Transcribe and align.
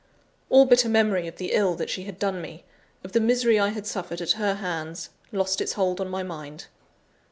All 0.49 0.65
bitter 0.65 0.89
memory 0.89 1.27
of 1.27 1.35
the 1.35 1.51
ill 1.51 1.75
that 1.75 1.91
she 1.91 2.05
had 2.05 2.17
done 2.17 2.41
me, 2.41 2.63
of 3.03 3.11
the 3.11 3.19
misery 3.21 3.59
I 3.59 3.67
had 3.69 3.85
suffered 3.85 4.19
at 4.19 4.31
her 4.31 4.55
hands, 4.55 5.11
lost 5.31 5.61
its 5.61 5.73
hold 5.73 6.01
on 6.01 6.09
my 6.09 6.23
mind. 6.23 6.65